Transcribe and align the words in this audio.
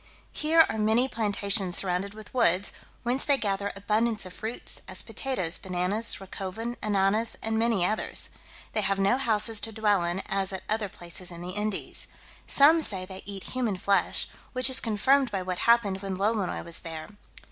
Here 0.33 0.65
are 0.67 0.79
many 0.79 1.07
plantations 1.07 1.77
surrounded 1.77 2.15
with 2.15 2.33
woods, 2.33 2.71
whence 3.03 3.23
they 3.23 3.37
gather 3.37 3.71
abundance 3.75 4.25
of 4.25 4.33
fruits, 4.33 4.81
as 4.87 5.03
potatoes, 5.03 5.59
bananas, 5.59 6.15
racoven, 6.19 6.75
ananas, 6.81 7.37
and 7.43 7.59
many 7.59 7.85
others. 7.85 8.31
They 8.73 8.81
have 8.81 8.97
no 8.97 9.19
houses 9.19 9.61
to 9.61 9.71
dwell 9.71 10.03
in, 10.03 10.21
as 10.25 10.51
at 10.53 10.63
other 10.67 10.89
places 10.89 11.29
in 11.29 11.43
the 11.43 11.51
Indies. 11.51 12.07
Some 12.47 12.81
say 12.81 13.05
they 13.05 13.21
eat 13.27 13.43
human 13.53 13.77
flesh, 13.77 14.27
which 14.53 14.71
is 14.71 14.79
confirmed 14.79 15.29
by 15.29 15.43
what 15.43 15.59
happened 15.69 16.01
when 16.01 16.17
Lolonois 16.17 16.63
was 16.65 16.79
there. 16.79 17.07